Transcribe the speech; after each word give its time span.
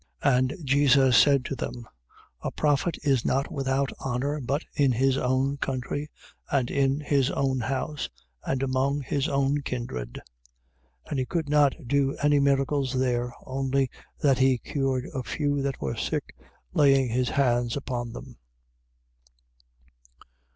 6:4. 0.23 0.37
And 0.39 0.55
Jesus 0.63 1.15
said 1.15 1.45
to 1.45 1.55
them: 1.55 1.85
A 2.41 2.49
prophet 2.49 2.97
is 3.03 3.23
not 3.23 3.51
without 3.51 3.91
honour, 4.03 4.41
but 4.43 4.63
in 4.73 4.93
his 4.93 5.15
own 5.15 5.57
country, 5.57 6.09
and 6.49 6.71
in 6.71 7.01
his 7.01 7.29
own 7.29 7.59
house, 7.59 8.09
and 8.43 8.63
among 8.63 9.01
his 9.03 9.27
own 9.29 9.61
kindred. 9.61 10.19
6:5. 11.05 11.09
And 11.11 11.19
he 11.19 11.25
could 11.27 11.49
not 11.49 11.75
do 11.85 12.15
any 12.15 12.39
miracles 12.39 12.93
there, 12.93 13.31
only 13.45 13.91
that 14.19 14.39
he 14.39 14.57
cured 14.57 15.05
a 15.13 15.21
few 15.21 15.61
that 15.61 15.79
were 15.79 15.95
sick, 15.95 16.35
laying 16.73 17.09
his 17.09 17.29
hands 17.29 17.77
upon 17.77 18.11
them. 18.13 18.37